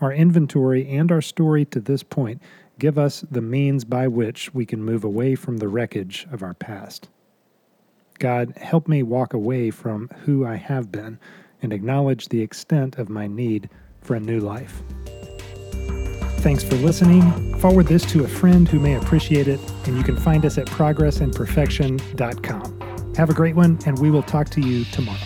[0.00, 2.42] Our inventory and our story to this point
[2.80, 6.54] give us the means by which we can move away from the wreckage of our
[6.54, 7.08] past.
[8.18, 11.20] God, help me walk away from who I have been
[11.62, 13.70] and acknowledge the extent of my need
[14.00, 14.82] for a new life.
[16.40, 17.58] Thanks for listening.
[17.58, 20.66] Forward this to a friend who may appreciate it, and you can find us at
[20.66, 23.14] progressandperfection.com.
[23.14, 25.18] Have a great one, and we will talk to you tomorrow.